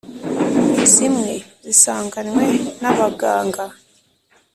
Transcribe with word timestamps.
zimwe 0.93 1.33
zisanganywe 1.65 2.45
n’abaganga 2.81 3.63